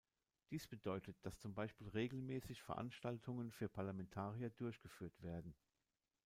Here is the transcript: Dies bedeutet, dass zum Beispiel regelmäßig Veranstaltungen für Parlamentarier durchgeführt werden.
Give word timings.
Dies 0.49 0.67
bedeutet, 0.67 1.15
dass 1.21 1.37
zum 1.39 1.53
Beispiel 1.53 1.87
regelmäßig 1.89 2.63
Veranstaltungen 2.63 3.51
für 3.51 3.69
Parlamentarier 3.69 4.49
durchgeführt 4.49 5.21
werden. 5.21 5.55